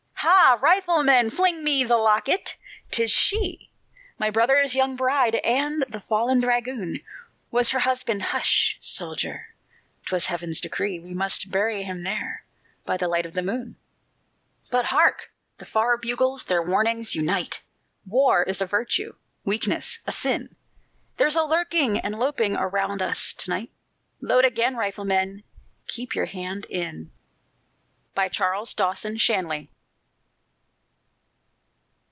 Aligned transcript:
"Ha! 0.23 0.59
rifleman, 0.61 1.31
fling 1.31 1.63
me 1.63 1.83
the 1.83 1.97
locket! 1.97 2.55
'tis 2.91 3.09
she, 3.09 3.71
My 4.19 4.29
brother's 4.29 4.75
young 4.75 4.95
bride, 4.95 5.35
and 5.35 5.83
the 5.89 5.99
fallen 6.01 6.39
dragoon 6.41 7.01
Was 7.49 7.69
her 7.71 7.79
husband 7.79 8.21
Hush! 8.21 8.77
soldier, 8.79 9.55
'twas 10.05 10.27
Heaven's 10.27 10.61
decree, 10.61 10.99
We 10.99 11.13
must 11.15 11.49
bury 11.49 11.81
him 11.83 12.03
there, 12.03 12.43
by 12.85 12.97
the 12.97 13.07
light 13.07 13.25
of 13.25 13.33
the 13.33 13.41
moon! 13.41 13.77
"But, 14.69 14.85
hark! 14.85 15.31
the 15.57 15.65
far 15.65 15.97
bugles 15.97 16.43
their 16.43 16.61
warnings 16.61 17.15
unite; 17.15 17.61
War 18.05 18.43
is 18.43 18.61
a 18.61 18.67
virtue, 18.67 19.15
weakness 19.43 19.99
a 20.05 20.11
sin; 20.11 20.55
There's 21.17 21.35
a 21.37 21.43
lurking 21.43 21.97
and 21.97 22.19
loping 22.19 22.55
around 22.55 23.01
us 23.01 23.33
to 23.39 23.49
night 23.49 23.71
Load 24.21 24.45
again, 24.45 24.75
rifleman, 24.75 25.43
keep 25.87 26.13
your 26.13 26.27
hand 26.27 26.65
in!" 26.65 27.09
CHARLES 28.33 28.75
DAWSON 28.75 29.17
SHANLY. 29.17 29.71